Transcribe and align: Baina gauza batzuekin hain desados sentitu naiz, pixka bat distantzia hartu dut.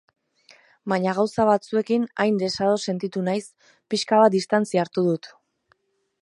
Baina 0.93 1.11
gauza 1.17 1.43
batzuekin 1.49 2.07
hain 2.23 2.39
desados 2.45 2.79
sentitu 2.89 3.23
naiz, 3.31 3.45
pixka 3.95 4.23
bat 4.23 4.35
distantzia 4.39 4.83
hartu 4.87 5.05
dut. 5.11 5.31